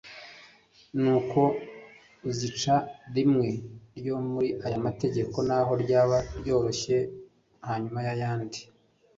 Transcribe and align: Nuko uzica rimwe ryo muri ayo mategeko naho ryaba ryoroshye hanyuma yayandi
Nuko 1.01 1.39
uzica 2.29 2.75
rimwe 3.15 3.47
ryo 3.97 4.15
muri 4.29 4.49
ayo 4.65 4.77
mategeko 4.87 5.37
naho 5.47 5.71
ryaba 5.83 6.17
ryoroshye 6.39 6.97
hanyuma 7.67 7.99
yayandi 8.07 8.59